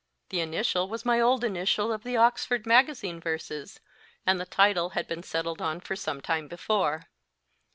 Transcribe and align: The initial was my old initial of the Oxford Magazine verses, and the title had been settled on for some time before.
The 0.29 0.39
initial 0.39 0.87
was 0.89 1.05
my 1.05 1.19
old 1.19 1.43
initial 1.43 1.91
of 1.93 2.01
the 2.01 2.17
Oxford 2.17 2.65
Magazine 2.65 3.19
verses, 3.19 3.79
and 4.25 4.41
the 4.41 4.47
title 4.47 4.89
had 4.97 5.07
been 5.07 5.21
settled 5.21 5.61
on 5.61 5.79
for 5.79 5.95
some 5.95 6.21
time 6.21 6.47
before. 6.47 7.03